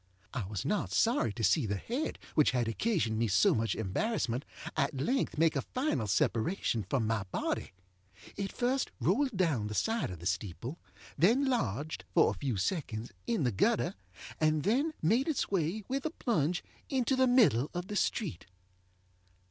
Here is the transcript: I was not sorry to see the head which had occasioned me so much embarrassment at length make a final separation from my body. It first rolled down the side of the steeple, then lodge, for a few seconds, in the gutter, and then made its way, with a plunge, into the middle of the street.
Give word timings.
I 0.33 0.45
was 0.47 0.65
not 0.65 0.91
sorry 0.91 1.31
to 1.33 1.43
see 1.43 1.67
the 1.67 1.75
head 1.75 2.17
which 2.33 2.49
had 2.49 2.67
occasioned 2.67 3.19
me 3.19 3.27
so 3.27 3.53
much 3.53 3.75
embarrassment 3.75 4.45
at 4.75 4.99
length 4.99 5.37
make 5.37 5.55
a 5.55 5.61
final 5.61 6.07
separation 6.07 6.83
from 6.89 7.05
my 7.05 7.21
body. 7.31 7.71
It 8.35 8.51
first 8.51 8.89
rolled 8.99 9.37
down 9.37 9.67
the 9.67 9.75
side 9.75 10.09
of 10.09 10.17
the 10.17 10.25
steeple, 10.25 10.79
then 11.19 11.45
lodge, 11.45 11.99
for 12.15 12.31
a 12.31 12.39
few 12.39 12.57
seconds, 12.57 13.11
in 13.27 13.43
the 13.43 13.51
gutter, 13.51 13.93
and 14.39 14.63
then 14.63 14.95
made 15.03 15.27
its 15.27 15.51
way, 15.51 15.83
with 15.87 16.03
a 16.03 16.09
plunge, 16.09 16.63
into 16.89 17.15
the 17.15 17.27
middle 17.27 17.69
of 17.75 17.85
the 17.85 17.95
street. 17.95 18.47